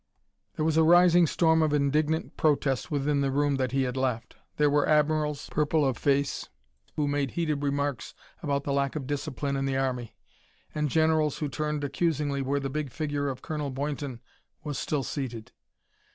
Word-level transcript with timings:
There 0.55 0.65
was 0.65 0.77
a 0.77 0.83
rising 0.83 1.27
storm 1.27 1.61
of 1.61 1.73
indignant 1.73 2.35
protest 2.35 2.89
within 2.89 3.21
the 3.21 3.29
room 3.29 3.57
that 3.57 3.71
he 3.71 3.83
had 3.83 3.95
left. 3.95 4.35
There 4.57 4.67
were 4.67 4.89
admirals, 4.89 5.47
purple 5.51 5.85
of 5.85 5.95
face, 5.95 6.49
who 6.95 7.07
made 7.07 7.33
heated 7.37 7.61
remarks 7.61 8.15
about 8.41 8.63
the 8.63 8.73
lack 8.73 8.95
of 8.95 9.05
discipline 9.05 9.55
in 9.55 9.65
the 9.65 9.77
army, 9.77 10.15
and 10.73 10.89
generals 10.89 11.37
who 11.37 11.49
turned 11.49 11.83
accusingly 11.83 12.41
where 12.41 12.59
the 12.59 12.67
big 12.67 12.89
figure 12.89 13.29
of 13.29 13.43
Colonel 13.43 13.69
Boynton 13.69 14.21
was 14.63 14.79
still 14.79 15.03
seated. 15.03 15.51